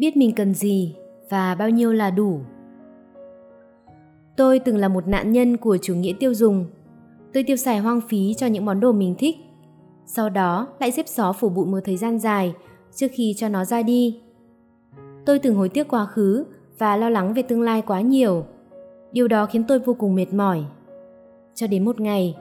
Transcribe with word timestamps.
biết 0.00 0.16
mình 0.16 0.34
cần 0.34 0.54
gì 0.54 0.96
và 1.30 1.54
bao 1.54 1.70
nhiêu 1.70 1.92
là 1.92 2.10
đủ. 2.10 2.40
Tôi 4.36 4.58
từng 4.58 4.76
là 4.76 4.88
một 4.88 5.08
nạn 5.08 5.32
nhân 5.32 5.56
của 5.56 5.78
chủ 5.82 5.94
nghĩa 5.94 6.12
tiêu 6.20 6.34
dùng. 6.34 6.66
Tôi 7.32 7.42
tiêu 7.42 7.56
xài 7.56 7.78
hoang 7.78 8.00
phí 8.00 8.34
cho 8.34 8.46
những 8.46 8.64
món 8.64 8.80
đồ 8.80 8.92
mình 8.92 9.14
thích. 9.18 9.36
Sau 10.06 10.30
đó, 10.30 10.68
lại 10.80 10.90
xếp 10.90 11.08
xó 11.08 11.32
phủ 11.32 11.48
bụi 11.48 11.66
một 11.66 11.78
thời 11.84 11.96
gian 11.96 12.18
dài 12.18 12.54
trước 12.94 13.06
khi 13.12 13.34
cho 13.36 13.48
nó 13.48 13.64
ra 13.64 13.82
đi. 13.82 14.20
Tôi 15.26 15.38
từng 15.38 15.56
hối 15.56 15.68
tiếc 15.68 15.88
quá 15.88 16.06
khứ 16.06 16.44
và 16.78 16.96
lo 16.96 17.08
lắng 17.08 17.34
về 17.34 17.42
tương 17.42 17.62
lai 17.62 17.82
quá 17.82 18.00
nhiều. 18.00 18.44
Điều 19.12 19.28
đó 19.28 19.46
khiến 19.46 19.64
tôi 19.68 19.78
vô 19.78 19.94
cùng 19.94 20.14
mệt 20.14 20.34
mỏi. 20.34 20.64
Cho 21.54 21.66
đến 21.66 21.84
một 21.84 22.00
ngày, 22.00 22.36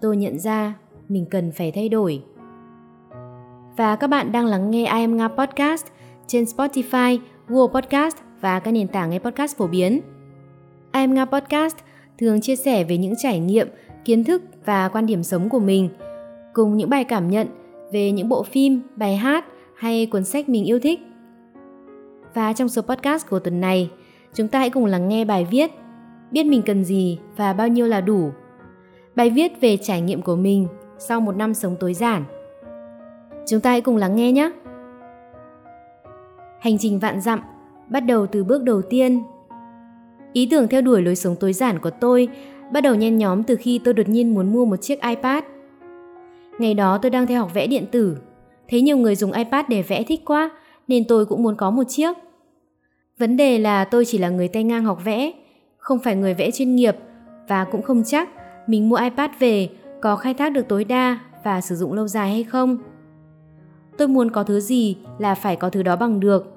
tôi 0.00 0.16
nhận 0.16 0.38
ra 0.38 0.74
mình 1.08 1.26
cần 1.30 1.52
phải 1.52 1.72
thay 1.72 1.88
đổi. 1.88 2.22
Và 3.76 3.96
các 3.96 4.06
bạn 4.06 4.32
đang 4.32 4.46
lắng 4.46 4.70
nghe 4.70 4.80
I 4.80 4.86
Am 4.86 5.16
Nga 5.16 5.28
Podcast 5.28 5.86
trên 6.30 6.44
Spotify, 6.44 7.18
Google 7.48 7.80
Podcast 7.80 8.16
và 8.40 8.58
các 8.58 8.70
nền 8.70 8.88
tảng 8.88 9.10
nghe 9.10 9.18
podcast 9.18 9.56
phổ 9.56 9.66
biến. 9.66 9.92
I 9.92 10.00
Am 10.92 11.14
Nga 11.14 11.24
Podcast 11.24 11.76
thường 12.18 12.40
chia 12.40 12.56
sẻ 12.56 12.84
về 12.84 12.98
những 12.98 13.14
trải 13.18 13.38
nghiệm, 13.38 13.68
kiến 14.04 14.24
thức 14.24 14.42
và 14.64 14.88
quan 14.88 15.06
điểm 15.06 15.22
sống 15.22 15.48
của 15.48 15.58
mình, 15.58 15.88
cùng 16.52 16.76
những 16.76 16.90
bài 16.90 17.04
cảm 17.04 17.30
nhận 17.30 17.46
về 17.92 18.12
những 18.12 18.28
bộ 18.28 18.42
phim, 18.42 18.82
bài 18.96 19.16
hát 19.16 19.44
hay 19.74 20.06
cuốn 20.06 20.24
sách 20.24 20.48
mình 20.48 20.64
yêu 20.64 20.80
thích. 20.80 21.00
Và 22.34 22.52
trong 22.52 22.68
số 22.68 22.82
podcast 22.82 23.28
của 23.28 23.38
tuần 23.38 23.60
này, 23.60 23.90
chúng 24.34 24.48
ta 24.48 24.58
hãy 24.58 24.70
cùng 24.70 24.84
lắng 24.84 25.08
nghe 25.08 25.24
bài 25.24 25.46
viết 25.50 25.70
Biết 26.30 26.46
mình 26.46 26.62
cần 26.66 26.84
gì 26.84 27.18
và 27.36 27.52
bao 27.52 27.68
nhiêu 27.68 27.86
là 27.86 28.00
đủ. 28.00 28.30
Bài 29.14 29.30
viết 29.30 29.60
về 29.60 29.76
trải 29.76 30.00
nghiệm 30.00 30.22
của 30.22 30.36
mình 30.36 30.66
sau 30.98 31.20
một 31.20 31.36
năm 31.36 31.54
sống 31.54 31.76
tối 31.80 31.94
giản. 31.94 32.24
Chúng 33.46 33.60
ta 33.60 33.70
hãy 33.70 33.80
cùng 33.80 33.96
lắng 33.96 34.16
nghe 34.16 34.32
nhé. 34.32 34.50
Hành 36.60 36.78
trình 36.78 36.98
vạn 36.98 37.20
dặm 37.20 37.40
bắt 37.88 38.00
đầu 38.00 38.26
từ 38.26 38.44
bước 38.44 38.62
đầu 38.62 38.82
tiên. 38.82 39.22
Ý 40.32 40.48
tưởng 40.50 40.68
theo 40.68 40.82
đuổi 40.82 41.02
lối 41.02 41.16
sống 41.16 41.36
tối 41.40 41.52
giản 41.52 41.78
của 41.78 41.90
tôi 41.90 42.28
bắt 42.72 42.80
đầu 42.80 42.94
nhen 42.94 43.18
nhóm 43.18 43.42
từ 43.42 43.56
khi 43.56 43.80
tôi 43.84 43.94
đột 43.94 44.08
nhiên 44.08 44.34
muốn 44.34 44.52
mua 44.52 44.64
một 44.64 44.76
chiếc 44.76 45.02
iPad. 45.02 45.44
Ngày 46.58 46.74
đó 46.74 46.98
tôi 46.98 47.10
đang 47.10 47.26
theo 47.26 47.40
học 47.40 47.54
vẽ 47.54 47.66
điện 47.66 47.84
tử, 47.92 48.16
thấy 48.68 48.82
nhiều 48.82 48.96
người 48.96 49.16
dùng 49.16 49.32
iPad 49.32 49.66
để 49.68 49.82
vẽ 49.82 50.02
thích 50.02 50.20
quá 50.24 50.50
nên 50.88 51.04
tôi 51.08 51.26
cũng 51.26 51.42
muốn 51.42 51.56
có 51.56 51.70
một 51.70 51.82
chiếc. 51.88 52.16
Vấn 53.18 53.36
đề 53.36 53.58
là 53.58 53.84
tôi 53.84 54.04
chỉ 54.04 54.18
là 54.18 54.28
người 54.28 54.48
tay 54.48 54.64
ngang 54.64 54.84
học 54.84 55.00
vẽ, 55.04 55.32
không 55.76 55.98
phải 55.98 56.16
người 56.16 56.34
vẽ 56.34 56.50
chuyên 56.50 56.76
nghiệp 56.76 56.96
và 57.48 57.64
cũng 57.64 57.82
không 57.82 58.02
chắc 58.06 58.28
mình 58.66 58.88
mua 58.88 58.96
iPad 58.96 59.30
về 59.38 59.68
có 60.00 60.16
khai 60.16 60.34
thác 60.34 60.50
được 60.50 60.68
tối 60.68 60.84
đa 60.84 61.18
và 61.44 61.60
sử 61.60 61.74
dụng 61.74 61.92
lâu 61.92 62.08
dài 62.08 62.30
hay 62.30 62.44
không. 62.44 62.78
Tôi 64.00 64.08
muốn 64.08 64.30
có 64.30 64.42
thứ 64.42 64.60
gì 64.60 64.96
là 65.18 65.34
phải 65.34 65.56
có 65.56 65.70
thứ 65.70 65.82
đó 65.82 65.96
bằng 65.96 66.20
được. 66.20 66.52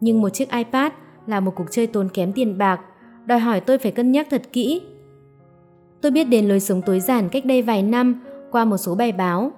Nhưng 0.00 0.20
một 0.20 0.28
chiếc 0.28 0.50
iPad 0.50 0.92
là 1.26 1.40
một 1.40 1.52
cuộc 1.56 1.64
chơi 1.70 1.86
tốn 1.86 2.08
kém 2.08 2.32
tiền 2.32 2.58
bạc, 2.58 2.80
đòi 3.26 3.38
hỏi 3.38 3.60
tôi 3.60 3.78
phải 3.78 3.92
cân 3.92 4.12
nhắc 4.12 4.26
thật 4.30 4.42
kỹ. 4.52 4.82
Tôi 6.00 6.12
biết 6.12 6.24
đến 6.24 6.48
lối 6.48 6.60
sống 6.60 6.82
tối 6.82 7.00
giản 7.00 7.28
cách 7.28 7.44
đây 7.44 7.62
vài 7.62 7.82
năm 7.82 8.20
qua 8.50 8.64
một 8.64 8.76
số 8.76 8.94
bài 8.94 9.12
báo. 9.12 9.52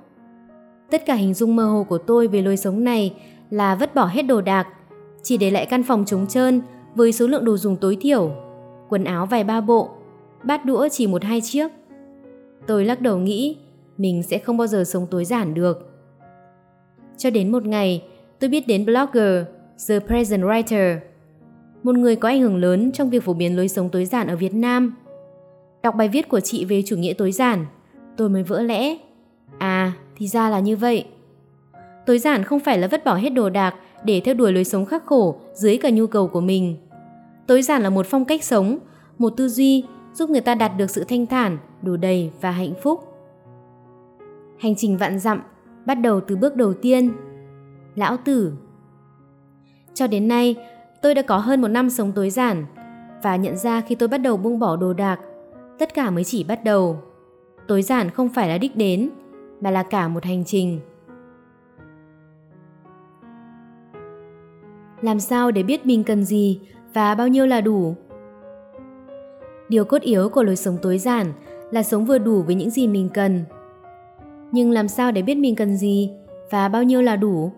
Tất 0.91 1.06
cả 1.06 1.14
hình 1.14 1.34
dung 1.34 1.56
mơ 1.56 1.64
hồ 1.64 1.84
của 1.88 1.98
tôi 1.98 2.28
về 2.28 2.42
lối 2.42 2.56
sống 2.56 2.84
này 2.84 3.14
là 3.50 3.74
vứt 3.74 3.94
bỏ 3.94 4.06
hết 4.06 4.22
đồ 4.22 4.41
đạc, 4.41 4.68
chỉ 5.22 5.36
để 5.36 5.50
lại 5.50 5.66
căn 5.66 5.82
phòng 5.82 6.04
trống 6.04 6.26
trơn 6.26 6.62
với 6.94 7.12
số 7.12 7.26
lượng 7.26 7.44
đồ 7.44 7.56
dùng 7.56 7.76
tối 7.76 7.96
thiểu, 8.00 8.30
quần 8.88 9.04
áo 9.04 9.26
vài 9.26 9.44
ba 9.44 9.60
bộ, 9.60 9.88
bát 10.44 10.64
đũa 10.64 10.88
chỉ 10.88 11.06
một 11.06 11.24
hai 11.24 11.41
chiếc. 11.41 11.68
Tôi 12.66 12.84
lắc 12.84 13.00
đầu 13.00 13.18
nghĩ 13.18 13.56
mình 13.96 14.22
sẽ 14.22 14.38
không 14.38 14.56
bao 14.56 14.66
giờ 14.66 14.84
sống 14.84 15.06
tối 15.10 15.24
giản 15.24 15.54
được. 15.54 15.89
Cho 17.20 17.30
đến 17.30 17.52
một 17.52 17.66
ngày, 17.66 18.02
tôi 18.38 18.50
biết 18.50 18.66
đến 18.66 18.86
blogger 18.86 19.44
The 19.88 19.98
Present 19.98 20.42
Writer, 20.42 20.96
một 21.82 21.96
người 21.96 22.16
có 22.16 22.28
ảnh 22.28 22.40
hưởng 22.40 22.56
lớn 22.56 22.92
trong 22.92 23.10
việc 23.10 23.24
phổ 23.24 23.32
biến 23.32 23.56
lối 23.56 23.68
sống 23.68 23.88
tối 23.88 24.04
giản 24.04 24.28
ở 24.28 24.36
Việt 24.36 24.54
Nam. 24.54 24.96
Đọc 25.82 25.94
bài 25.94 26.08
viết 26.08 26.28
của 26.28 26.41
chị 26.41 26.64
về 26.64 26.82
chủ 26.86 26.96
nghĩa 26.96 27.12
tối 27.12 27.32
giản, 27.32 27.66
tôi 28.16 28.28
mới 28.28 28.42
vỡ 28.42 28.62
lẽ. 28.62 28.97
À, 29.59 29.92
thì 30.16 30.28
ra 30.28 30.50
là 30.50 30.60
như 30.60 30.76
vậy. 30.76 31.04
Tối 32.06 32.19
giản 32.19 32.44
không 32.44 32.60
phải 32.60 32.78
là 32.78 32.86
vứt 32.88 33.04
bỏ 33.04 33.14
hết 33.14 33.30
đồ 33.30 33.50
đạc 33.50 33.75
để 34.04 34.20
theo 34.25 34.34
đuổi 34.34 34.53
lối 34.53 34.64
sống 34.64 34.86
khắc 34.86 35.06
khổ 35.06 35.41
dưới 35.54 35.76
cả 35.76 35.91
nhu 35.91 36.06
cầu 36.06 36.28
của 36.28 36.41
mình. 36.41 36.76
Tối 37.47 37.62
giản 37.62 37.82
là 37.82 37.91
một 37.91 38.06
phong 38.06 38.25
cách 38.25 38.44
sống, 38.44 38.78
một 39.19 39.30
tư 39.36 39.48
duy 39.48 39.84
giúp 40.14 40.30
người 40.30 40.41
ta 40.41 40.54
đạt 40.54 40.72
được 40.76 40.91
sự 40.91 41.04
thanh 41.04 41.26
thản, 41.26 41.59
đủ 41.82 41.97
đầy 41.97 42.30
và 42.41 42.50
hạnh 42.50 42.75
phúc. 42.82 43.00
Hành 44.59 44.75
trình 44.76 44.97
vạn 44.97 45.19
dặm 45.19 45.42
bắt 45.86 45.94
đầu 45.94 46.20
từ 46.20 46.36
bước 46.36 46.56
đầu 46.56 46.74
tiên. 46.74 47.12
Lão 47.94 48.16
Tử 48.16 48.52
Cho 49.94 50.06
đến 50.06 50.28
nay, 50.28 50.56
tôi 51.02 51.14
đã 51.14 51.22
có 51.22 51.38
hơn 51.38 51.60
một 51.60 51.68
năm 51.68 51.91
sống 51.91 52.12
tối 52.12 52.30
giản 52.30 52.64
và 53.22 53.36
nhận 53.36 53.56
ra 53.56 53.80
khi 53.80 53.94
tôi 53.94 54.08
bắt 54.08 54.18
đầu 54.18 54.36
buông 54.36 54.58
bỏ 54.58 54.76
đồ 54.76 54.92
đạc, 54.92 55.20
tất 55.78 55.94
cả 55.94 56.10
mới 56.10 56.24
chỉ 56.24 56.44
bắt 56.44 56.64
đầu. 56.64 57.02
Tối 57.68 57.82
giản 57.82 58.10
không 58.10 58.28
phải 58.28 58.48
là 58.48 58.58
đích 58.58 58.76
đến, 58.76 59.10
mà 59.60 59.70
là 59.70 59.82
cả 59.82 60.08
một 60.08 60.24
hành 60.24 60.44
trình. 60.44 60.80
Làm 65.00 65.20
sao 65.20 65.50
để 65.50 65.62
biết 65.62 65.86
mình 65.86 66.04
cần 66.04 66.24
gì 66.24 66.60
và 66.94 67.14
bao 67.14 67.28
nhiêu 67.28 67.47
là 67.47 67.60
đủ? 67.60 67.94
Điều 69.68 69.84
cốt 69.84 70.02
yếu 70.02 70.28
của 70.28 70.42
lối 70.42 70.56
sống 70.56 70.78
tối 70.82 70.98
giản 70.98 71.32
là 71.70 71.82
sống 71.82 72.04
vừa 72.04 72.18
đủ 72.18 72.42
với 72.42 72.54
những 72.54 72.70
gì 72.70 72.86
mình 72.86 73.08
cần– 73.14 73.44
nhưng 74.53 74.71
làm 74.71 74.88
sao 74.88 75.12
để 75.12 75.22
biết 75.22 75.34
mình 75.34 75.56
cần 75.56 75.77
gì 75.77 76.11
và 76.50 76.69
bao 76.69 76.83
nhiêu 76.83 77.03
là 77.03 77.16
đủ? 77.16 77.53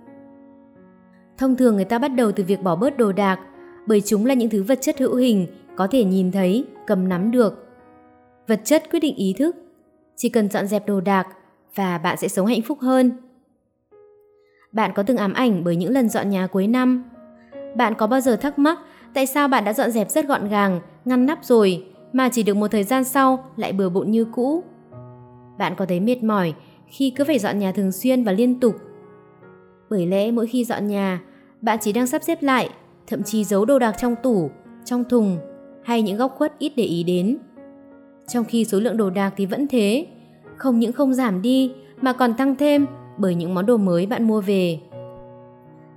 Thông 1.39 1.57
thường 1.57 1.77
người 1.77 1.85
ta 1.85 1.99
bắt 1.99 2.09
đầu 2.09 2.33
từ 2.33 2.45
việc 2.45 2.63
bỏ 2.63 2.77
bớt 2.77 2.97
đồ 2.97 3.13
đạc, 3.13 3.41
bởi 3.87 4.01
chúng 4.01 4.27
là 4.27 4.35
những 4.35 4.51
thứ 4.51 4.63
vật 4.63 4.79
chất 4.81 4.99
hữu 4.99 5.17
hình, 5.17 5.47
có 5.77 5.87
thể 5.87 6.05
nhìn 6.05 6.33
thấy, 6.33 6.65
cầm 6.87 7.09
nắm 7.09 7.31
được. 7.31 7.69
Vật 8.49 8.61
chất 8.65 8.83
quyết 8.91 9.01
định 9.01 9.17
ý 9.17 9.35
thức. 9.39 9.57
Chỉ 10.17 10.29
cần 10.29 10.51
dọn 10.51 10.67
dẹp 10.67 10.87
đồ 10.87 11.01
đạc 11.01 11.27
và 11.75 11.99
bạn 11.99 12.17
sẽ 12.17 12.29
sống 12.29 12.47
hạnh 12.47 12.63
phúc 12.63 12.79
hơn. 12.81 13.13
Bạn 14.73 14.91
có 14.95 15.03
từng 15.03 15.17
ám 15.17 15.33
ảnh 15.33 15.65
bởi 15.65 15.77
những 15.77 15.93
lần 15.93 16.09
dọn 16.09 16.31
nhà 16.31 16.47
cuối 16.47 16.67
năm? 16.67 17.05
Bạn 17.77 17.95
có 17.95 18.07
bao 18.07 18.21
giờ 18.21 18.37
thắc 18.37 18.59
mắc 18.59 18.79
tại 19.15 19.27
sao 19.27 19.49
bạn 19.49 19.65
đã 19.65 19.73
dọn 19.73 19.91
dẹp 19.91 20.11
rất 20.11 20.27
gọn 20.29 20.49
gàng, 20.49 20.81
ngăn 21.05 21.27
nắp 21.27 21.45
rồi 21.45 21.85
mà 22.13 22.29
chỉ 22.29 22.43
được 22.43 22.55
một 22.55 22.69
thời 22.69 22.85
gian 22.85 23.05
sau 23.05 23.45
lại 23.57 23.73
bừa 23.73 23.89
bộn 23.89 24.11
như 24.11 24.25
cũ? 24.25 24.65
Bạn 25.59 25.75
có 25.77 25.87
thấy 25.87 26.01
mệt 26.01 26.23
mỏi 26.23 26.55
khi 26.93 27.11
cứ 27.11 27.25
phải 27.25 27.39
dọn 27.39 27.59
nhà 27.59 27.73
thường 27.73 27.93
xuyên 27.93 28.25
và 28.25 28.33
liên 28.33 28.61
tục. 28.61 28.75
Bởi 29.91 30.07
lẽ 30.07 30.31
mỗi 30.31 30.47
khi 30.47 30.65
dọn 30.65 30.87
nhà, 30.87 31.21
bạn 31.61 31.79
chỉ 31.81 31.93
đang 31.93 32.07
sắp 32.07 32.23
xếp 32.23 32.43
lại, 32.43 32.71
thậm 33.07 33.23
chí 33.23 33.45
giấu 33.45 33.65
đồ 33.65 33.79
đạc 33.79 33.95
trong 33.99 34.15
tủ, 34.23 34.51
trong 34.85 35.05
thùng 35.05 35.39
hay 35.85 36.03
những 36.03 36.17
góc 36.17 36.35
khuất 36.37 36.59
ít 36.59 36.73
để 36.77 36.85
ý 36.85 37.03
đến. 37.03 37.39
Trong 38.29 38.45
khi 38.45 38.65
số 38.65 38.81
lượng 38.81 38.97
đồ 38.97 39.11
đạc 39.11 39.35
thì 39.37 39.47
vẫn 39.47 39.67
thế, 39.69 40.07
không 40.57 40.79
những 40.79 40.93
không 40.93 41.15
giảm 41.15 41.43
đi 41.43 41.73
mà 42.01 42.13
còn 42.13 42.35
tăng 42.35 42.57
thêm 42.57 42.87
bởi 43.19 43.35
những 43.35 43.55
món 43.55 43.67
đồ 43.67 43.77
mới 43.77 44.07
bạn 44.07 44.25
mua 44.25 44.41
về. 44.41 44.81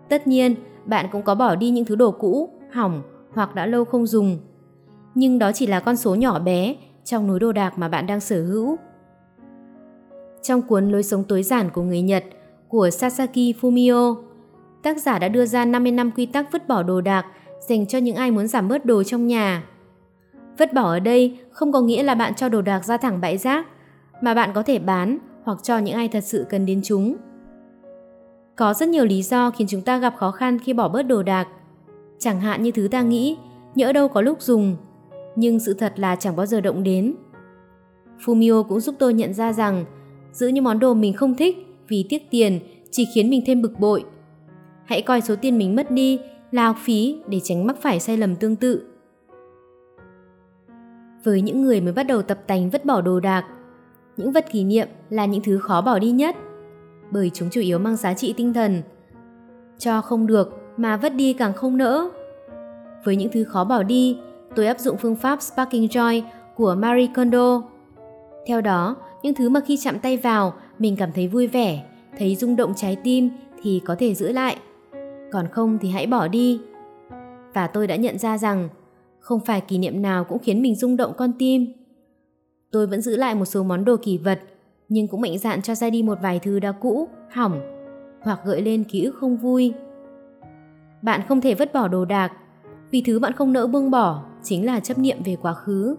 Tất 0.10 0.28
nhiên, 0.28 0.56
bạn 0.86 1.06
cũng 1.12 1.24
có 1.24 1.36
bỏ 1.36 1.56
đi 1.56 1.70
những 1.70 1.86
thứ 1.86 1.96
đồ 1.96 2.12
cũ, 2.12 2.50
hỏng 2.72 3.02
hoặc 3.34 3.56
đã 3.56 3.66
lâu 3.66 3.86
không 3.86 4.06
dùng. 4.06 4.38
Nhưng 5.16 5.40
đó 5.40 5.52
chỉ 5.52 5.68
là 5.68 5.80
con 5.80 5.96
số 5.96 6.16
nhỏ 6.16 6.40
bé 6.40 6.76
trong 7.04 7.28
núi 7.28 7.40
đồ 7.40 7.52
đạc 7.52 7.78
mà 7.78 7.88
bạn 7.88 8.08
đang 8.08 8.20
sở 8.20 8.44
hữu. 8.44 8.78
Trong 10.46 10.62
cuốn 10.62 10.90
Lối 10.90 11.04
sống 11.04 11.24
tối 11.24 11.44
giản 11.44 11.70
của 11.70 11.82
người 11.82 12.02
Nhật 12.02 12.24
của 12.68 12.90
Sasaki 12.90 13.56
Fumio, 13.62 14.16
tác 14.84 14.98
giả 14.98 15.20
đã 15.20 15.28
đưa 15.28 15.46
ra 15.46 15.66
50 15.66 15.92
năm 15.92 16.12
quy 16.12 16.26
tắc 16.26 16.52
vứt 16.52 16.68
bỏ 16.68 16.84
đồ 16.84 17.02
đạc 17.02 17.26
dành 17.68 17.86
cho 17.86 17.98
những 17.98 18.16
ai 18.16 18.32
muốn 18.32 18.48
giảm 18.48 18.68
bớt 18.68 18.86
đồ 18.86 19.04
trong 19.04 19.28
nhà. 19.28 19.64
Vứt 20.58 20.74
bỏ 20.74 20.82
ở 20.82 21.00
đây 21.00 21.40
không 21.52 21.72
có 21.72 21.82
nghĩa 21.82 22.04
là 22.04 22.16
bạn 22.16 22.36
cho 22.36 22.50
đồ 22.50 22.62
đạc 22.62 22.86
ra 22.86 22.98
thẳng 22.98 23.22
bãi 23.22 23.38
rác, 23.38 23.68
mà 24.22 24.34
bạn 24.34 24.52
có 24.54 24.64
thể 24.64 24.80
bán 24.80 25.18
hoặc 25.44 25.64
cho 25.64 25.78
những 25.78 25.96
ai 25.96 26.08
thật 26.08 26.24
sự 26.24 26.46
cần 26.50 26.66
đến 26.66 26.82
chúng. 26.84 27.16
Có 28.56 28.74
rất 28.74 28.90
nhiều 28.90 29.06
lý 29.06 29.24
do 29.24 29.52
khiến 29.52 29.68
chúng 29.68 29.82
ta 29.82 29.98
gặp 29.98 30.16
khó 30.18 30.32
khăn 30.32 30.60
khi 30.60 30.74
bỏ 30.74 30.88
bớt 30.88 31.04
đồ 31.04 31.24
đạc. 31.24 31.48
Chẳng 32.20 32.42
hạn 32.42 32.64
như 32.64 32.72
thứ 32.72 32.88
ta 32.88 33.02
nghĩ, 33.02 33.38
nhỡ 33.76 33.94
đâu 33.94 34.08
có 34.08 34.22
lúc 34.22 34.42
dùng, 34.42 34.78
nhưng 35.36 35.60
sự 35.60 35.74
thật 35.74 35.94
là 35.96 36.16
chẳng 36.16 36.36
bao 36.36 36.46
giờ 36.46 36.62
động 36.62 36.84
đến. 36.84 37.16
Fumio 38.26 38.64
cũng 38.64 38.80
giúp 38.80 38.96
tôi 39.00 39.14
nhận 39.14 39.34
ra 39.34 39.54
rằng 39.54 39.86
giữ 40.36 40.48
những 40.48 40.64
món 40.64 40.80
đồ 40.80 40.94
mình 40.94 41.14
không 41.14 41.36
thích 41.36 41.58
vì 41.88 42.06
tiếc 42.10 42.30
tiền 42.30 42.60
chỉ 42.92 43.08
khiến 43.16 43.30
mình 43.30 43.42
thêm 43.46 43.62
bực 43.62 43.80
bội. 43.80 44.06
Hãy 44.86 45.02
coi 45.02 45.22
số 45.22 45.36
tiền 45.36 45.58
mình 45.58 45.76
mất 45.76 45.92
đi 45.92 46.20
là 46.52 46.68
học 46.68 46.76
phí 46.80 47.18
để 47.28 47.40
tránh 47.44 47.68
mắc 47.68 47.78
phải 47.82 48.00
sai 48.00 48.18
lầm 48.18 48.36
tương 48.36 48.56
tự. 48.56 48.82
Với 51.24 51.42
những 51.42 51.62
người 51.62 51.82
mới 51.82 51.94
bắt 51.94 52.04
đầu 52.04 52.22
tập 52.22 52.40
tành 52.48 52.70
vứt 52.70 52.86
bỏ 52.86 53.02
đồ 53.02 53.20
đạc, 53.20 53.46
những 54.18 54.32
vật 54.32 54.46
kỷ 54.52 54.64
niệm 54.64 54.88
là 55.10 55.26
những 55.26 55.44
thứ 55.44 55.58
khó 55.58 55.82
bỏ 55.82 56.00
đi 56.00 56.12
nhất, 56.12 56.36
bởi 57.12 57.32
chúng 57.34 57.50
chủ 57.50 57.62
yếu 57.62 57.80
mang 57.80 57.96
giá 57.96 58.14
trị 58.14 58.34
tinh 58.38 58.54
thần. 58.54 58.82
Cho 59.78 60.02
không 60.02 60.28
được 60.28 60.54
mà 60.78 60.98
vứt 60.98 61.14
đi 61.14 61.34
càng 61.34 61.54
không 61.54 61.78
nỡ. 61.78 62.10
Với 63.04 63.16
những 63.16 63.30
thứ 63.32 63.44
khó 63.44 63.64
bỏ 63.64 63.84
đi, 63.84 64.18
tôi 64.56 64.68
áp 64.68 64.80
dụng 64.80 64.98
phương 64.98 65.16
pháp 65.16 65.42
Sparking 65.42 65.86
Joy 65.86 66.22
của 66.56 66.76
Marie 66.76 67.10
Kondo. 67.16 67.62
Theo 68.48 68.62
đó, 68.62 68.96
những 69.26 69.34
thứ 69.34 69.50
mà 69.50 69.60
khi 69.60 69.78
chạm 69.78 70.00
tay 70.00 70.18
vào 70.18 70.54
mình 70.80 70.96
cảm 70.96 71.12
thấy 71.12 71.28
vui 71.28 71.48
vẻ, 71.48 71.84
thấy 72.18 72.36
rung 72.36 72.56
động 72.56 72.74
trái 72.76 72.98
tim 73.04 73.30
thì 73.62 73.82
có 73.86 73.96
thể 74.00 74.14
giữ 74.14 74.32
lại. 74.32 74.58
còn 75.32 75.48
không 75.52 75.78
thì 75.82 75.90
hãy 75.90 76.08
bỏ 76.08 76.28
đi. 76.28 76.62
Và 77.54 77.68
tôi 77.68 77.88
đã 77.88 77.96
nhận 77.96 78.18
ra 78.18 78.38
rằng 78.38 78.70
không 79.20 79.40
phải 79.40 79.62
kỷ 79.62 79.78
niệm 79.78 80.02
nào 80.02 80.24
cũng 80.24 80.40
khiến 80.40 80.62
mình 80.62 80.76
rung 80.76 80.98
động 80.98 81.14
con 81.18 81.32
tim. 81.40 81.66
Tôi 82.72 82.88
vẫn 82.88 83.02
giữ 83.02 83.16
lại 83.16 83.36
một 83.36 83.46
số 83.46 83.64
món 83.64 83.86
đồ 83.86 83.96
kỳ 84.04 84.18
vật, 84.18 84.40
nhưng 84.90 85.08
cũng 85.08 85.22
mạnh 85.22 85.38
dạn 85.38 85.62
cho 85.62 85.76
ra 85.76 85.90
đi 85.90 86.04
một 86.04 86.18
vài 86.22 86.40
thứ 86.40 86.60
đã 86.60 86.72
cũ, 86.72 87.08
hỏng, 87.32 87.62
hoặc 88.22 88.40
gợi 88.46 88.62
lên 88.62 88.84
ký 88.84 89.04
ức 89.04 89.16
không 89.20 89.38
vui. 89.38 89.74
Bạn 91.02 91.22
không 91.28 91.42
thể 91.42 91.54
vứt 91.54 91.74
bỏ 91.74 91.88
đồ 91.88 92.06
đạc, 92.06 92.32
vì 92.92 93.02
thứ 93.02 93.20
bạn 93.20 93.34
không 93.34 93.54
nỡ 93.54 93.68
buông 93.68 93.92
bỏ 93.92 94.24
chính 94.44 94.66
là 94.66 94.80
chấp 94.80 94.98
niệm 94.98 95.18
về 95.26 95.36
quá 95.42 95.54
khứ. 95.54 95.96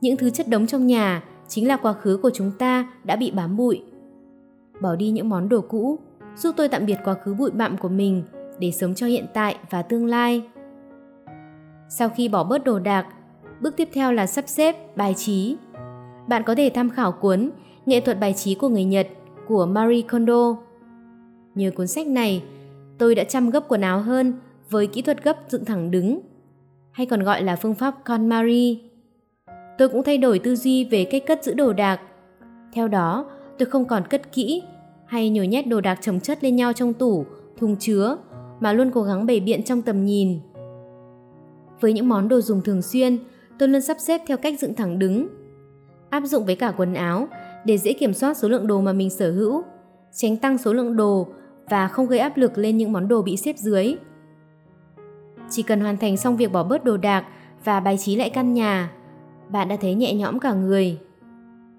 Những 0.00 0.16
thứ 0.16 0.30
chất 0.30 0.48
đống 0.48 0.66
trong 0.66 0.86
nhà 0.86 1.22
chính 1.48 1.68
là 1.68 1.76
quá 1.76 1.92
khứ 1.92 2.18
của 2.22 2.30
chúng 2.34 2.50
ta 2.58 2.92
đã 3.04 3.16
bị 3.16 3.30
bám 3.30 3.56
bụi. 3.56 3.82
Bỏ 4.82 4.96
đi 4.96 5.10
những 5.10 5.28
món 5.28 5.48
đồ 5.48 5.60
cũ, 5.60 5.98
giúp 6.36 6.54
tôi 6.56 6.68
tạm 6.68 6.86
biệt 6.86 6.98
quá 7.04 7.14
khứ 7.14 7.34
bụi 7.34 7.50
bặm 7.50 7.76
của 7.76 7.88
mình 7.88 8.22
để 8.58 8.70
sống 8.70 8.94
cho 8.94 9.06
hiện 9.06 9.26
tại 9.34 9.56
và 9.70 9.82
tương 9.82 10.06
lai. 10.06 10.42
Sau 11.88 12.08
khi 12.08 12.28
bỏ 12.28 12.44
bớt 12.44 12.64
đồ 12.64 12.78
đạc, 12.78 13.06
bước 13.60 13.76
tiếp 13.76 13.88
theo 13.92 14.12
là 14.12 14.26
sắp 14.26 14.48
xếp, 14.48 14.96
bài 14.96 15.14
trí. 15.14 15.56
Bạn 16.28 16.42
có 16.46 16.54
thể 16.54 16.70
tham 16.74 16.90
khảo 16.90 17.12
cuốn 17.12 17.50
Nghệ 17.86 18.00
thuật 18.00 18.20
bài 18.20 18.32
trí 18.32 18.54
của 18.54 18.68
người 18.68 18.84
Nhật 18.84 19.08
của 19.48 19.66
Marie 19.66 20.02
Kondo. 20.02 20.56
Nhờ 21.54 21.70
cuốn 21.76 21.86
sách 21.86 22.06
này, 22.06 22.42
tôi 22.98 23.14
đã 23.14 23.24
chăm 23.24 23.50
gấp 23.50 23.64
quần 23.68 23.80
áo 23.80 24.00
hơn 24.00 24.32
với 24.70 24.86
kỹ 24.86 25.02
thuật 25.02 25.24
gấp 25.24 25.36
dựng 25.48 25.64
thẳng 25.64 25.90
đứng, 25.90 26.20
hay 26.92 27.06
còn 27.06 27.22
gọi 27.22 27.42
là 27.42 27.56
phương 27.56 27.74
pháp 27.74 27.94
KonMari. 28.04 28.90
Tôi 29.78 29.88
cũng 29.88 30.02
thay 30.02 30.18
đổi 30.18 30.38
tư 30.38 30.56
duy 30.56 30.84
về 30.84 31.04
cách 31.04 31.22
cất 31.26 31.44
giữ 31.44 31.54
đồ 31.54 31.72
đạc. 31.72 32.00
Theo 32.72 32.88
đó, 32.88 33.30
tôi 33.58 33.66
không 33.66 33.84
còn 33.84 34.02
cất 34.10 34.32
kỹ 34.32 34.62
hay 35.06 35.30
nhồi 35.30 35.46
nhét 35.46 35.66
đồ 35.66 35.80
đạc 35.80 35.98
chồng 36.02 36.20
chất 36.20 36.44
lên 36.44 36.56
nhau 36.56 36.72
trong 36.72 36.92
tủ, 36.92 37.24
thùng 37.58 37.76
chứa, 37.76 38.16
mà 38.60 38.72
luôn 38.72 38.90
cố 38.94 39.02
gắng 39.02 39.26
bày 39.26 39.40
biện 39.40 39.62
trong 39.62 39.82
tầm 39.82 40.04
nhìn. 40.04 40.40
Với 41.80 41.92
những 41.92 42.08
món 42.08 42.28
đồ 42.28 42.40
dùng 42.40 42.62
thường 42.62 42.82
xuyên, 42.82 43.18
tôi 43.58 43.68
luôn 43.68 43.80
sắp 43.80 43.96
xếp 44.00 44.20
theo 44.26 44.36
cách 44.36 44.60
dựng 44.60 44.74
thẳng 44.74 44.98
đứng. 44.98 45.28
Áp 46.10 46.22
dụng 46.24 46.46
với 46.46 46.56
cả 46.56 46.72
quần 46.76 46.94
áo 46.94 47.28
để 47.64 47.78
dễ 47.78 47.92
kiểm 47.92 48.14
soát 48.14 48.36
số 48.36 48.48
lượng 48.48 48.66
đồ 48.66 48.80
mà 48.80 48.92
mình 48.92 49.10
sở 49.10 49.32
hữu, 49.32 49.62
tránh 50.12 50.36
tăng 50.36 50.58
số 50.58 50.72
lượng 50.72 50.96
đồ 50.96 51.26
và 51.70 51.88
không 51.88 52.06
gây 52.06 52.18
áp 52.18 52.36
lực 52.36 52.58
lên 52.58 52.76
những 52.76 52.92
món 52.92 53.08
đồ 53.08 53.22
bị 53.22 53.36
xếp 53.36 53.56
dưới. 53.58 53.96
Chỉ 55.50 55.62
cần 55.62 55.80
hoàn 55.80 55.96
thành 55.96 56.16
xong 56.16 56.36
việc 56.36 56.52
bỏ 56.52 56.62
bớt 56.62 56.84
đồ 56.84 56.96
đạc 56.96 57.24
và 57.64 57.80
bài 57.80 57.98
trí 57.98 58.16
lại 58.16 58.30
căn 58.30 58.54
nhà, 58.54 58.92
bạn 59.50 59.68
đã 59.68 59.76
thấy 59.76 59.94
nhẹ 59.94 60.14
nhõm 60.14 60.38
cả 60.38 60.54
người. 60.54 60.98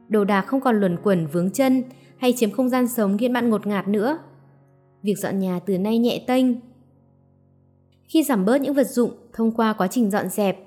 Đồ 0.10 0.24
đạc 0.24 0.42
không 0.42 0.62
còn 0.62 0.80
luẩn 0.80 0.98
quẩn 1.04 1.28
vướng 1.28 1.52
chân 1.52 1.84
hay 2.18 2.34
chiếm 2.34 2.52
không 2.52 2.70
gian 2.70 2.88
sống 2.88 3.18
khiến 3.18 3.34
bạn 3.34 3.50
ngột 3.50 3.68
ngạt 3.68 3.88
nữa. 3.88 4.20
Việc 5.04 5.16
dọn 5.18 5.40
nhà 5.40 5.60
từ 5.66 5.78
nay 5.78 5.98
nhẹ 5.98 6.24
tênh. 6.28 6.46
Khi 8.04 8.24
giảm 8.24 8.46
bớt 8.46 8.62
những 8.62 8.74
vật 8.74 8.88
dụng 8.88 9.12
thông 9.34 9.52
qua 9.52 9.74
quá 9.74 9.88
trình 9.88 10.12
dọn 10.12 10.30
dẹp, 10.30 10.58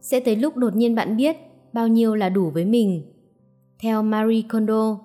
sẽ 0.00 0.20
tới 0.20 0.36
lúc 0.36 0.56
đột 0.56 0.76
nhiên 0.76 0.94
bạn 0.94 1.16
biết 1.16 1.36
bao 1.72 1.88
nhiêu 1.88 2.14
là 2.14 2.28
đủ 2.28 2.50
với 2.50 2.64
mình. 2.64 3.12
Theo 3.82 4.02
Marie 4.02 4.42
Kondo 4.52 4.98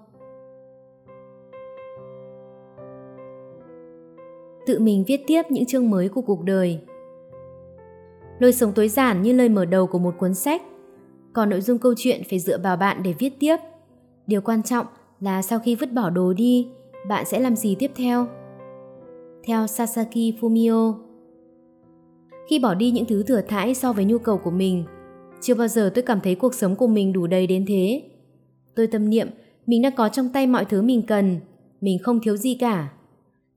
Tự 4.65 4.79
mình 4.79 5.03
viết 5.07 5.21
tiếp 5.27 5.43
những 5.49 5.65
chương 5.65 5.89
mới 5.89 6.09
của 6.09 6.21
cuộc 6.21 6.43
đời 6.43 6.79
Lối 8.39 8.53
sống 8.53 8.71
tối 8.75 8.89
giản 8.89 9.21
như 9.21 9.33
lời 9.33 9.49
mở 9.49 9.65
đầu 9.65 9.87
của 9.87 9.99
một 9.99 10.13
cuốn 10.17 10.33
sách, 10.33 10.61
còn 11.35 11.49
nội 11.49 11.61
dung 11.61 11.77
câu 11.77 11.93
chuyện 11.97 12.21
phải 12.29 12.39
dựa 12.39 12.57
vào 12.57 12.77
bạn 12.77 13.03
để 13.03 13.13
viết 13.19 13.39
tiếp. 13.39 13.57
Điều 14.27 14.41
quan 14.41 14.63
trọng 14.63 14.85
là 15.19 15.41
sau 15.41 15.59
khi 15.59 15.75
vứt 15.75 15.93
bỏ 15.93 16.09
đồ 16.09 16.33
đi, 16.33 16.67
bạn 17.09 17.25
sẽ 17.25 17.39
làm 17.39 17.55
gì 17.55 17.75
tiếp 17.79 17.91
theo? 17.95 18.27
Theo 19.47 19.67
Sasaki 19.67 20.33
Fumio 20.41 20.93
Khi 22.49 22.59
bỏ 22.59 22.73
đi 22.73 22.91
những 22.91 23.05
thứ 23.05 23.23
thừa 23.23 23.41
thãi 23.41 23.73
so 23.73 23.93
với 23.93 24.05
nhu 24.05 24.17
cầu 24.17 24.37
của 24.37 24.51
mình, 24.51 24.83
chưa 25.41 25.55
bao 25.55 25.67
giờ 25.67 25.91
tôi 25.95 26.01
cảm 26.01 26.19
thấy 26.19 26.35
cuộc 26.35 26.53
sống 26.53 26.75
của 26.75 26.87
mình 26.87 27.13
đủ 27.13 27.27
đầy 27.27 27.47
đến 27.47 27.65
thế. 27.67 28.01
Tôi 28.75 28.87
tâm 28.87 29.09
niệm 29.09 29.27
mình 29.65 29.81
đã 29.81 29.89
có 29.89 30.09
trong 30.09 30.29
tay 30.29 30.47
mọi 30.47 30.65
thứ 30.65 30.81
mình 30.81 31.01
cần, 31.01 31.39
mình 31.81 31.99
không 32.03 32.19
thiếu 32.19 32.37
gì 32.37 32.57
cả. 32.59 32.91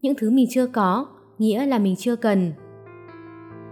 Những 0.03 0.15
thứ 0.15 0.31
mình 0.31 0.47
chưa 0.51 0.67
có, 0.67 1.07
nghĩa 1.39 1.67
là 1.67 1.79
mình 1.79 1.97
chưa 1.97 2.17
cần. 2.17 2.53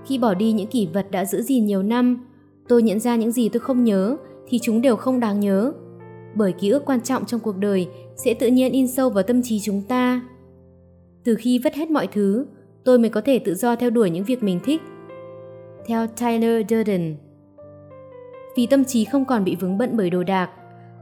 Khi 0.06 0.18
bỏ 0.18 0.34
đi 0.34 0.52
những 0.52 0.66
kỷ 0.66 0.86
vật 0.86 1.06
đã 1.10 1.24
giữ 1.24 1.42
gìn 1.42 1.66
nhiều 1.66 1.82
năm, 1.82 2.26
tôi 2.68 2.82
nhận 2.82 3.00
ra 3.00 3.16
những 3.16 3.32
gì 3.32 3.48
tôi 3.48 3.60
không 3.60 3.84
nhớ 3.84 4.16
thì 4.48 4.58
chúng 4.62 4.82
đều 4.82 4.96
không 4.96 5.20
đáng 5.20 5.40
nhớ. 5.40 5.72
Bởi 6.34 6.52
ký 6.52 6.70
ức 6.70 6.82
quan 6.86 7.00
trọng 7.00 7.26
trong 7.26 7.40
cuộc 7.40 7.56
đời 7.56 7.88
sẽ 8.16 8.34
tự 8.34 8.46
nhiên 8.46 8.72
in 8.72 8.88
sâu 8.88 9.10
vào 9.10 9.22
tâm 9.22 9.42
trí 9.42 9.60
chúng 9.60 9.82
ta. 9.88 10.20
Từ 11.24 11.34
khi 11.34 11.58
vứt 11.58 11.74
hết 11.74 11.90
mọi 11.90 12.06
thứ, 12.06 12.46
tôi 12.84 12.98
mới 12.98 13.10
có 13.10 13.20
thể 13.20 13.38
tự 13.38 13.54
do 13.54 13.76
theo 13.76 13.90
đuổi 13.90 14.10
những 14.10 14.24
việc 14.24 14.42
mình 14.42 14.60
thích. 14.64 14.82
Theo 15.86 16.06
Tyler 16.06 16.66
Durden 16.68 17.16
Vì 18.56 18.66
tâm 18.66 18.84
trí 18.84 19.04
không 19.04 19.24
còn 19.24 19.44
bị 19.44 19.56
vướng 19.60 19.78
bận 19.78 19.90
bởi 19.96 20.10
đồ 20.10 20.22
đạc, 20.22 20.50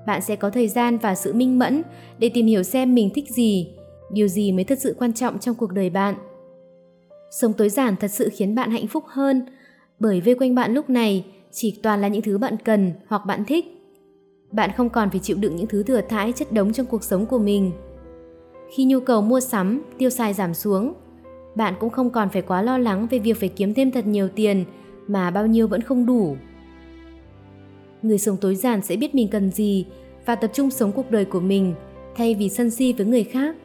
bạn 0.07 0.23
sẽ 0.23 0.37
có 0.37 0.51
thời 0.51 0.69
gian 0.69 0.99
và 0.99 1.15
sự 1.15 1.33
minh 1.33 1.59
mẫn 1.59 1.83
để 2.19 2.31
tìm 2.35 2.47
hiểu 2.47 2.63
xem 2.63 2.95
mình 2.95 3.11
thích 3.15 3.29
gì, 3.29 3.75
điều 4.13 4.29
gì 4.29 4.53
mới 4.53 4.65
thật 4.65 4.79
sự 4.81 4.97
quan 4.99 5.13
trọng 5.13 5.39
trong 5.39 5.55
cuộc 5.55 5.73
đời 5.73 5.91
bạn. 5.91 6.15
Sống 7.31 7.53
tối 7.53 7.69
giản 7.69 7.97
thật 7.97 8.09
sự 8.09 8.29
khiến 8.33 8.55
bạn 8.55 8.71
hạnh 8.71 8.87
phúc 8.87 9.05
hơn, 9.07 9.47
bởi 10.01 10.21
vây 10.21 10.35
quanh 10.35 10.55
bạn 10.55 10.75
lúc 10.75 10.91
này 10.91 11.25
chỉ 11.55 11.79
toàn 11.83 12.01
là 12.01 12.09
những 12.09 12.23
thứ 12.23 12.39
bạn 12.39 12.57
cần 12.65 12.93
hoặc 13.07 13.27
bạn 13.27 13.45
thích. 13.45 13.65
Bạn 14.53 14.71
không 14.77 14.91
còn 14.91 15.11
phải 15.11 15.21
chịu 15.21 15.37
đựng 15.41 15.57
những 15.57 15.67
thứ 15.67 15.83
thừa 15.83 16.01
thãi 16.01 16.33
chất 16.33 16.53
đống 16.53 16.73
trong 16.73 16.87
cuộc 16.87 17.05
sống 17.05 17.27
của 17.27 17.39
mình. 17.39 17.73
Khi 18.75 18.85
nhu 18.85 19.01
cầu 19.01 19.23
mua 19.23 19.41
sắm, 19.41 19.83
tiêu 19.99 20.11
xài 20.11 20.35
giảm 20.35 20.55
xuống, 20.55 20.93
bạn 21.55 21.75
cũng 21.81 21.91
không 21.91 22.11
còn 22.11 22.29
phải 22.29 22.43
quá 22.43 22.63
lo 22.63 22.79
lắng 22.79 23.07
về 23.11 23.19
việc 23.19 23.41
phải 23.41 23.49
kiếm 23.49 23.75
thêm 23.75 23.91
thật 23.91 24.07
nhiều 24.07 24.29
tiền 24.29 24.65
mà 25.07 25.31
bao 25.31 25.47
nhiêu 25.47 25.69
vẫn 25.69 25.81
không 25.81 26.07
đủ. 26.07 26.37
Người 28.03 28.19
sống 28.19 28.37
tối 28.37 28.55
giản 28.55 28.83
sẽ 28.83 28.97
biết 28.97 29.15
mình 29.15 29.29
cần 29.29 29.51
gì 29.51 29.87
và 30.27 30.35
tập 30.35 30.51
trung 30.55 30.71
sống 30.71 30.93
cuộc 30.93 31.11
đời 31.11 31.25
của 31.25 31.41
mình 31.41 31.75
thay 32.17 32.35
vì 32.35 32.49
sân 32.49 32.71
si 32.71 32.93
với 32.93 33.07
người 33.07 33.25
khác. 33.25 33.57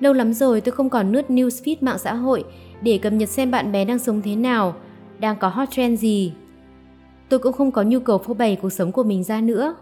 Lâu 0.00 0.12
lắm 0.12 0.32
rồi 0.32 0.60
tôi 0.60 0.72
không 0.72 0.90
còn 0.90 1.12
nướt 1.12 1.30
newsfeed 1.30 1.76
mạng 1.80 1.98
xã 1.98 2.14
hội 2.14 2.44
để 2.82 2.98
cập 2.98 3.12
nhật 3.12 3.28
xem 3.28 3.50
bạn 3.50 3.72
bè 3.72 3.84
đang 3.84 3.98
sống 3.98 4.22
thế 4.22 4.36
nào, 4.36 4.74
đang 5.18 5.36
có 5.40 5.48
hot 5.48 5.70
trend 5.70 6.00
gì. 6.00 6.32
Tôi 7.28 7.40
cũng 7.40 7.52
không 7.52 7.70
có 7.70 7.82
nhu 7.82 8.00
cầu 8.00 8.18
phô 8.18 8.34
bày 8.34 8.56
cuộc 8.62 8.70
sống 8.70 8.92
của 8.92 9.02
mình 9.02 9.24
ra 9.24 9.40
nữa. 9.40 9.74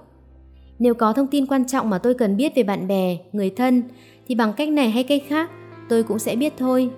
Nếu 0.78 0.94
có 0.94 1.12
thông 1.12 1.26
tin 1.26 1.46
quan 1.46 1.66
trọng 1.66 1.90
mà 1.90 1.98
tôi 1.98 2.14
cần 2.14 2.36
biết 2.36 2.52
về 2.56 2.62
bạn 2.62 2.88
bè, 2.88 3.18
người 3.32 3.50
thân, 3.50 3.82
thì 4.28 4.34
bằng 4.34 4.52
cách 4.52 4.68
này 4.68 4.90
hay 4.90 5.04
cách 5.04 5.22
khác, 5.28 5.50
tôi 5.88 6.02
cũng 6.02 6.18
sẽ 6.18 6.36
biết 6.36 6.52
thôi. 6.58 6.90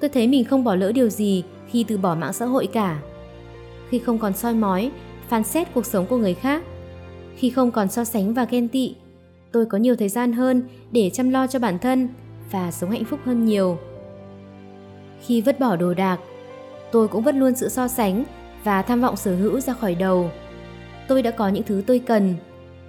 Tôi 0.00 0.10
thấy 0.10 0.26
mình 0.26 0.44
không 0.44 0.64
bỏ 0.64 0.74
lỡ 0.74 0.92
điều 0.92 1.08
gì 1.08 1.44
khi 1.70 1.84
từ 1.88 1.98
bỏ 1.98 2.14
mạng 2.14 2.32
xã 2.32 2.46
hội 2.46 2.66
cả. 2.66 3.02
Khi 3.88 3.98
không 3.98 4.18
còn 4.18 4.32
soi 4.32 4.54
mói, 4.54 4.90
phán 5.28 5.44
xét 5.44 5.74
cuộc 5.74 5.86
sống 5.86 6.06
của 6.06 6.16
người 6.16 6.34
khác, 6.34 6.62
khi 7.36 7.50
không 7.50 7.70
còn 7.70 7.88
so 7.88 8.04
sánh 8.04 8.34
và 8.34 8.44
ghen 8.44 8.68
tị, 8.68 8.94
tôi 9.52 9.66
có 9.66 9.78
nhiều 9.78 9.96
thời 9.96 10.08
gian 10.08 10.32
hơn 10.32 10.62
để 10.92 11.10
chăm 11.10 11.30
lo 11.30 11.46
cho 11.46 11.58
bản 11.58 11.78
thân 11.78 12.08
và 12.50 12.70
sống 12.70 12.90
hạnh 12.90 13.04
phúc 13.04 13.20
hơn 13.24 13.44
nhiều. 13.44 13.78
Khi 15.20 15.40
vứt 15.40 15.60
bỏ 15.60 15.76
đồ 15.76 15.94
đạc, 15.94 16.18
tôi 16.92 17.08
cũng 17.08 17.22
vứt 17.22 17.34
luôn 17.34 17.54
sự 17.54 17.68
so 17.68 17.88
sánh 17.88 18.24
và 18.64 18.82
tham 18.82 19.00
vọng 19.00 19.16
sở 19.16 19.36
hữu 19.36 19.60
ra 19.60 19.72
khỏi 19.72 19.94
đầu. 19.94 20.30
Tôi 21.08 21.22
đã 21.22 21.30
có 21.30 21.48
những 21.48 21.62
thứ 21.62 21.82
tôi 21.86 21.98
cần, 21.98 22.34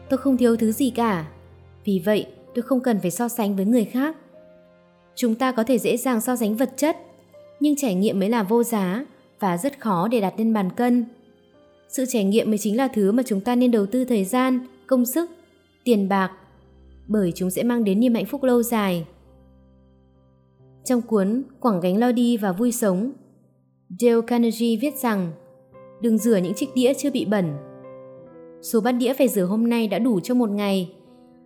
tôi 0.10 0.18
không 0.18 0.38
thiếu 0.38 0.56
thứ 0.56 0.72
gì 0.72 0.90
cả. 0.90 1.26
Vì 1.86 2.02
vậy, 2.06 2.26
tôi 2.56 2.62
không 2.62 2.80
cần 2.80 3.00
phải 3.00 3.12
so 3.12 3.28
sánh 3.28 3.56
với 3.56 3.66
người 3.66 3.86
khác. 3.86 4.18
Chúng 5.16 5.36
ta 5.36 5.52
có 5.52 5.64
thể 5.64 5.80
dễ 5.80 5.98
dàng 5.98 6.22
so 6.22 6.36
sánh 6.36 6.56
vật 6.56 6.74
chất, 6.78 6.98
nhưng 7.60 7.76
trải 7.76 7.96
nghiệm 7.96 8.20
mới 8.20 8.30
là 8.30 8.44
vô 8.44 8.64
giá 8.64 9.06
và 9.40 9.58
rất 9.58 9.80
khó 9.80 10.08
để 10.08 10.22
đặt 10.22 10.34
lên 10.38 10.54
bàn 10.54 10.70
cân. 10.70 11.06
Sự 11.90 12.06
trải 12.06 12.24
nghiệm 12.24 12.50
mới 12.50 12.58
chính 12.58 12.78
là 12.78 12.88
thứ 12.88 13.12
mà 13.12 13.24
chúng 13.26 13.42
ta 13.42 13.56
nên 13.56 13.72
đầu 13.72 13.86
tư 13.86 14.06
thời 14.06 14.26
gian, 14.26 14.68
công 14.88 15.06
sức, 15.06 15.32
tiền 15.84 16.10
bạc, 16.10 16.32
bởi 17.08 17.32
chúng 17.36 17.50
sẽ 17.50 17.64
mang 17.64 17.84
đến 17.84 18.00
niềm 18.00 18.14
hạnh 18.14 18.26
phúc 18.26 18.44
lâu 18.44 18.64
dài. 18.64 19.06
Trong 20.86 21.02
cuốn 21.02 21.44
Quảng 21.60 21.80
gánh 21.80 21.98
lo 21.98 22.12
đi 22.12 22.38
và 22.38 22.52
vui 22.52 22.72
sống, 22.72 23.12
Dale 24.00 24.22
Carnegie 24.28 24.78
viết 24.82 24.98
rằng 24.98 25.32
đừng 26.02 26.18
rửa 26.18 26.38
những 26.38 26.54
chiếc 26.54 26.68
đĩa 26.76 26.94
chưa 26.94 27.12
bị 27.12 27.26
bẩn. 27.26 27.58
Số 28.62 28.82
bát 28.82 28.92
đĩa 28.92 29.14
phải 29.14 29.28
rửa 29.28 29.46
hôm 29.46 29.70
nay 29.70 29.88
đã 29.88 30.00
đủ 30.00 30.20
cho 30.20 30.34
một 30.34 30.50
ngày. 30.50 30.94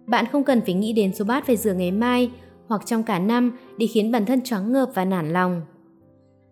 Bạn 0.05 0.25
không 0.31 0.43
cần 0.43 0.61
phải 0.61 0.73
nghĩ 0.73 0.93
đến 0.93 1.13
số 1.13 1.25
bát 1.25 1.45
phải 1.45 1.55
rửa 1.55 1.73
ngày 1.73 1.91
mai 1.91 2.31
hoặc 2.67 2.85
trong 2.85 3.03
cả 3.03 3.19
năm 3.19 3.57
để 3.77 3.87
khiến 3.87 4.11
bản 4.11 4.25
thân 4.25 4.41
choáng 4.41 4.71
ngợp 4.71 4.89
và 4.93 5.05
nản 5.05 5.33
lòng. 5.33 5.61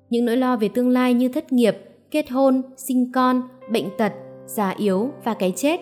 Những 0.10 0.26
nỗi 0.26 0.38
lo 0.38 0.58
về 0.58 0.70
tương 0.70 0.90
lai 0.90 1.14
như 1.14 1.30
thất 1.30 1.54
nghiệp, 1.54 1.78
kết 2.12 2.32
hôn, 2.32 2.62
sinh 2.78 3.12
con, 3.12 3.42
bệnh 3.72 3.90
tật, 3.98 4.14
già 4.46 4.70
yếu 4.70 5.12
và 5.24 5.34
cái 5.34 5.54
chết 5.56 5.80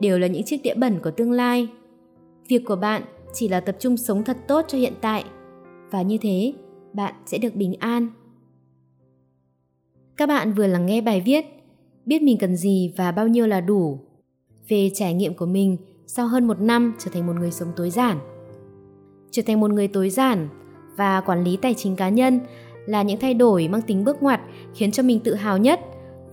đều 0.00 0.18
là 0.18 0.26
những 0.26 0.42
chiếc 0.42 0.62
đĩa 0.62 0.74
bẩn 0.74 0.98
của 1.02 1.10
tương 1.10 1.32
lai. 1.32 1.68
Việc 2.48 2.62
của 2.64 2.76
bạn 2.76 3.02
chỉ 3.32 3.48
là 3.48 3.60
tập 3.60 3.76
trung 3.78 3.96
sống 3.96 4.24
thật 4.24 4.36
tốt 4.48 4.64
cho 4.68 4.78
hiện 4.78 4.92
tại 5.00 5.24
và 5.90 6.02
như 6.02 6.18
thế 6.18 6.52
bạn 6.92 7.14
sẽ 7.26 7.38
được 7.38 7.54
bình 7.54 7.74
an. 7.78 8.08
Các 10.16 10.28
bạn 10.28 10.52
vừa 10.52 10.66
lắng 10.66 10.86
nghe 10.86 11.00
bài 11.00 11.22
viết 11.26 11.46
Biết 12.08 12.22
mình 12.22 12.38
cần 12.38 12.56
gì 12.56 12.92
và 12.96 13.12
bao 13.12 13.28
nhiêu 13.28 13.46
là 13.46 13.60
đủ 13.60 13.98
về 14.68 14.90
trải 14.94 15.14
nghiệm 15.14 15.34
của 15.34 15.46
mình, 15.46 15.76
sau 16.06 16.26
hơn 16.26 16.46
một 16.46 16.60
năm 16.60 16.94
trở 16.98 17.10
thành 17.14 17.26
một 17.26 17.32
người 17.38 17.50
sống 17.50 17.68
tối 17.76 17.90
giản. 17.90 18.18
Trở 19.30 19.42
thành 19.46 19.60
một 19.60 19.70
người 19.70 19.88
tối 19.88 20.10
giản 20.10 20.48
và 20.96 21.20
quản 21.20 21.44
lý 21.44 21.56
tài 21.56 21.74
chính 21.74 21.96
cá 21.96 22.08
nhân 22.08 22.40
là 22.86 23.02
những 23.02 23.20
thay 23.20 23.34
đổi 23.34 23.68
mang 23.68 23.82
tính 23.82 24.04
bước 24.04 24.22
ngoặt 24.22 24.40
khiến 24.74 24.92
cho 24.92 25.02
mình 25.02 25.20
tự 25.20 25.34
hào 25.34 25.58
nhất 25.58 25.80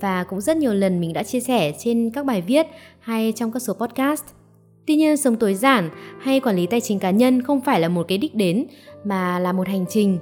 và 0.02 0.24
cũng 0.24 0.42
rất 0.42 0.58
nhiều 0.58 0.74
lần 0.74 1.00
mình 1.00 1.14
đã 1.14 1.24
chia 1.24 1.40
sẻ 1.40 1.74
trên 1.80 2.12
các 2.14 2.26
bài 2.26 2.42
viết 2.42 2.68
hay 3.00 3.34
trong 3.36 3.52
các 3.52 3.60
số 3.60 3.74
podcast. 3.74 4.24
Tuy 4.88 4.96
nhiên, 4.96 5.18
sống 5.18 5.36
tối 5.36 5.54
giản 5.54 5.90
hay 6.20 6.40
quản 6.40 6.56
lý 6.56 6.68
tài 6.68 6.82
chính 6.82 7.00
cá 7.00 7.12
nhân 7.12 7.42
không 7.42 7.62
phải 7.62 7.80
là 7.80 7.90
một 7.90 8.06
cái 8.08 8.18
đích 8.18 8.36
đến 8.36 8.66
mà 9.04 9.40
là 9.40 9.54
một 9.54 9.68
hành 9.68 9.86
trình. 9.90 10.20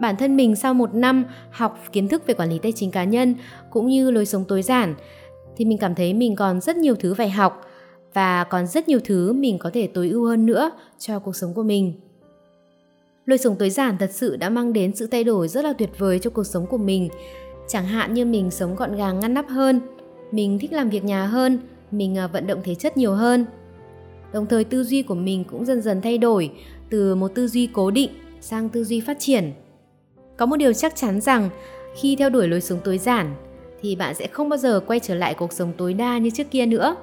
Bản 0.00 0.16
thân 0.16 0.36
mình 0.36 0.56
sau 0.56 0.74
một 0.74 0.94
năm 0.94 1.24
học 1.50 1.78
kiến 1.92 2.08
thức 2.08 2.26
về 2.26 2.34
quản 2.34 2.50
lý 2.50 2.58
tài 2.58 2.72
chính 2.72 2.90
cá 2.90 3.04
nhân 3.04 3.34
cũng 3.70 3.88
như 3.88 4.10
lối 4.10 4.26
sống 4.26 4.44
tối 4.48 4.62
giản 4.62 4.94
thì 5.56 5.64
mình 5.64 5.78
cảm 5.78 5.94
thấy 5.94 6.14
mình 6.14 6.36
còn 6.36 6.60
rất 6.60 6.76
nhiều 6.76 6.94
thứ 6.94 7.14
phải 7.14 7.30
học 7.30 7.62
và 8.14 8.44
còn 8.44 8.66
rất 8.66 8.88
nhiều 8.88 8.98
thứ 9.04 9.32
mình 9.32 9.58
có 9.58 9.70
thể 9.74 9.86
tối 9.86 10.08
ưu 10.08 10.26
hơn 10.26 10.46
nữa 10.46 10.70
cho 10.98 11.18
cuộc 11.18 11.36
sống 11.36 11.54
của 11.54 11.62
mình. 11.62 11.92
Lối 13.26 13.38
sống 13.38 13.56
tối 13.58 13.70
giản 13.70 13.98
thật 13.98 14.10
sự 14.12 14.36
đã 14.36 14.50
mang 14.50 14.72
đến 14.72 14.94
sự 14.94 15.06
thay 15.06 15.24
đổi 15.24 15.48
rất 15.48 15.64
là 15.64 15.72
tuyệt 15.72 15.90
vời 15.98 16.18
cho 16.18 16.30
cuộc 16.30 16.44
sống 16.44 16.66
của 16.66 16.78
mình. 16.78 17.08
Chẳng 17.68 17.86
hạn 17.86 18.14
như 18.14 18.24
mình 18.24 18.50
sống 18.50 18.76
gọn 18.76 18.96
gàng 18.96 19.20
ngăn 19.20 19.34
nắp 19.34 19.48
hơn, 19.48 19.80
mình 20.30 20.58
thích 20.58 20.72
làm 20.72 20.90
việc 20.90 21.04
nhà 21.04 21.26
hơn, 21.26 21.58
mình 21.90 22.18
à, 22.18 22.26
vận 22.26 22.46
động 22.46 22.60
thể 22.64 22.74
chất 22.74 22.96
nhiều 22.96 23.14
hơn. 23.14 23.46
Đồng 24.32 24.46
thời 24.46 24.64
tư 24.64 24.84
duy 24.84 25.02
của 25.02 25.14
mình 25.14 25.44
cũng 25.44 25.64
dần 25.64 25.82
dần 25.82 26.00
thay 26.00 26.18
đổi 26.18 26.50
từ 26.90 27.14
một 27.14 27.28
tư 27.34 27.48
duy 27.48 27.68
cố 27.72 27.90
định 27.90 28.10
sang 28.40 28.68
tư 28.68 28.84
duy 28.84 29.00
phát 29.00 29.16
triển. 29.20 29.52
Có 30.36 30.46
một 30.46 30.56
điều 30.56 30.72
chắc 30.72 30.96
chắn 30.96 31.20
rằng, 31.20 31.50
khi 31.96 32.16
theo 32.16 32.30
đuổi 32.30 32.48
lối 32.48 32.60
sống 32.60 32.78
tối 32.84 32.98
giản, 32.98 33.34
thì 33.82 33.96
bạn 33.96 34.14
sẽ 34.14 34.26
không 34.26 34.48
bao 34.48 34.56
giờ 34.56 34.80
quay 34.86 35.00
trở 35.00 35.14
lại 35.14 35.34
cuộc 35.34 35.52
sống 35.52 35.72
tối 35.76 35.94
đa 35.94 36.18
như 36.18 36.30
trước 36.30 36.50
kia 36.50 36.66
nữa. 36.66 36.96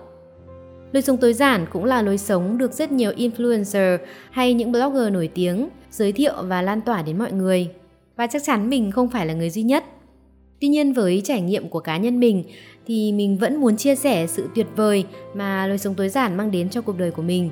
Lối 0.92 1.02
sống 1.02 1.18
tối 1.18 1.34
giản 1.34 1.66
cũng 1.72 1.86
là 1.86 2.02
lối 2.02 2.18
sống 2.18 2.58
được 2.58 2.74
rất 2.74 2.92
nhiều 2.92 3.12
influencer 3.12 3.98
hay 4.32 4.54
những 4.54 4.72
blogger 4.72 5.14
nổi 5.14 5.30
tiếng 5.34 5.70
giới 5.92 6.12
thiệu 6.12 6.34
và 6.44 6.62
lan 6.62 6.82
tỏa 6.82 7.02
đến 7.02 7.18
mọi 7.18 7.32
người. 7.32 7.70
Và 8.16 8.28
chắc 8.28 8.44
chắn 8.46 8.70
mình 8.70 8.92
không 8.92 9.10
phải 9.10 9.26
là 9.26 9.34
người 9.34 9.50
duy 9.50 9.64
nhất. 9.64 9.84
Tuy 10.62 10.68
nhiên 10.68 10.94
với 10.94 11.22
trải 11.26 11.42
nghiệm 11.42 11.70
của 11.70 11.80
cá 11.80 11.98
nhân 11.98 12.20
mình, 12.20 12.44
thì 12.88 13.12
mình 13.12 13.38
vẫn 13.38 13.56
muốn 13.56 13.78
chia 13.78 13.96
sẻ 13.96 14.28
sự 14.28 14.48
tuyệt 14.56 14.68
vời 14.76 15.06
mà 15.34 15.68
lối 15.68 15.78
sống 15.78 15.96
tối 15.96 16.10
giản 16.10 16.38
mang 16.38 16.52
đến 16.52 16.70
cho 16.70 16.82
cuộc 16.82 16.98
đời 16.98 17.12
của 17.12 17.22
mình. 17.22 17.50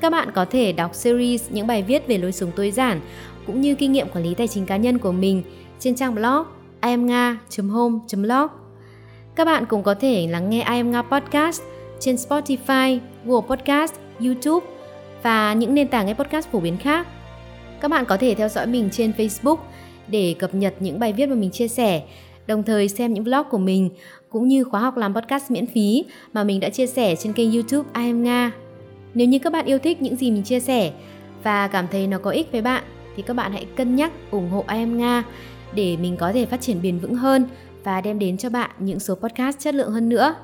Các 0.00 0.10
bạn 0.10 0.28
có 0.34 0.44
thể 0.44 0.72
đọc 0.72 0.94
series 0.94 1.50
những 1.50 1.66
bài 1.66 1.82
viết 1.82 2.06
về 2.06 2.18
lối 2.18 2.32
sống 2.32 2.50
tối 2.56 2.70
giản 2.70 3.00
cũng 3.48 3.60
như 3.60 3.74
kinh 3.74 3.92
nghiệm 3.92 4.08
quản 4.08 4.24
lý 4.24 4.34
tài 4.34 4.48
chính 4.48 4.66
cá 4.66 4.76
nhân 4.76 4.98
của 4.98 5.12
mình 5.12 5.42
trên 5.78 5.94
trang 5.94 6.14
blog 6.14 6.46
iamnga.home.blog. 6.82 8.46
Các 9.34 9.44
bạn 9.44 9.66
cũng 9.66 9.82
có 9.82 9.94
thể 9.94 10.26
lắng 10.26 10.50
nghe 10.50 10.58
I 10.58 10.64
Am 10.64 10.90
Nga 10.90 11.02
Podcast 11.02 11.62
trên 12.00 12.16
Spotify, 12.16 12.98
Google 13.24 13.48
Podcast, 13.48 13.94
YouTube 14.20 14.66
và 15.22 15.52
những 15.52 15.74
nền 15.74 15.88
tảng 15.88 16.06
nghe 16.06 16.14
podcast 16.14 16.48
phổ 16.48 16.60
biến 16.60 16.76
khác. 16.76 17.06
Các 17.80 17.90
bạn 17.90 18.04
có 18.04 18.16
thể 18.16 18.34
theo 18.34 18.48
dõi 18.48 18.66
mình 18.66 18.88
trên 18.92 19.12
Facebook 19.16 19.56
để 20.08 20.34
cập 20.38 20.54
nhật 20.54 20.74
những 20.80 20.98
bài 20.98 21.12
viết 21.12 21.26
mà 21.26 21.34
mình 21.34 21.50
chia 21.50 21.68
sẻ, 21.68 22.02
đồng 22.46 22.62
thời 22.62 22.88
xem 22.88 23.14
những 23.14 23.24
vlog 23.24 23.46
của 23.50 23.58
mình 23.58 23.90
cũng 24.28 24.48
như 24.48 24.64
khóa 24.64 24.80
học 24.80 24.96
làm 24.96 25.14
podcast 25.14 25.50
miễn 25.50 25.66
phí 25.66 26.04
mà 26.32 26.44
mình 26.44 26.60
đã 26.60 26.68
chia 26.68 26.86
sẻ 26.86 27.16
trên 27.16 27.32
kênh 27.32 27.52
YouTube 27.52 27.88
I 27.94 28.06
Am 28.10 28.22
Nga. 28.22 28.52
Nếu 29.14 29.28
như 29.28 29.38
các 29.38 29.52
bạn 29.52 29.66
yêu 29.66 29.78
thích 29.78 30.02
những 30.02 30.16
gì 30.16 30.30
mình 30.30 30.42
chia 30.42 30.60
sẻ 30.60 30.92
và 31.42 31.68
cảm 31.68 31.86
thấy 31.90 32.06
nó 32.06 32.18
có 32.18 32.30
ích 32.30 32.52
với 32.52 32.62
bạn 32.62 32.84
thì 33.18 33.24
các 33.26 33.34
bạn 33.34 33.52
hãy 33.52 33.66
cân 33.76 33.96
nhắc, 33.96 34.12
ủng 34.30 34.50
hộ 34.50 34.64
em 34.68 34.98
Nga 34.98 35.24
để 35.74 35.96
mình 35.96 36.16
có 36.16 36.32
thể 36.32 36.46
phát 36.46 36.60
triển 36.60 36.82
bền 36.82 36.98
vững 36.98 37.14
hơn 37.14 37.48
và 37.84 38.00
đem 38.00 38.18
đến 38.18 38.36
cho 38.36 38.50
bạn 38.50 38.70
những 38.78 39.00
số 39.00 39.14
podcast 39.14 39.58
chất 39.58 39.74
lượng 39.74 39.90
hơn 39.90 40.08
nữa. 40.08 40.34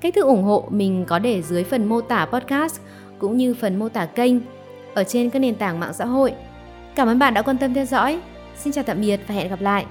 Cách 0.00 0.14
thức 0.14 0.24
ủng 0.24 0.42
hộ 0.42 0.68
mình 0.70 1.04
có 1.08 1.18
để 1.18 1.42
dưới 1.42 1.64
phần 1.64 1.88
mô 1.88 2.00
tả 2.00 2.26
podcast 2.32 2.80
cũng 3.18 3.36
như 3.36 3.54
phần 3.54 3.78
mô 3.78 3.88
tả 3.88 4.06
kênh 4.06 4.34
ở 4.94 5.04
trên 5.04 5.30
các 5.30 5.38
nền 5.38 5.54
tảng 5.54 5.80
mạng 5.80 5.92
xã 5.92 6.04
hội. 6.04 6.32
Cảm 6.94 7.08
ơn 7.08 7.18
bạn 7.18 7.34
đã 7.34 7.42
quan 7.42 7.58
tâm 7.58 7.74
theo 7.74 7.84
dõi. 7.84 8.20
Xin 8.56 8.72
chào 8.72 8.84
tạm 8.84 9.00
biệt 9.00 9.20
và 9.26 9.34
hẹn 9.34 9.48
gặp 9.48 9.60
lại. 9.60 9.86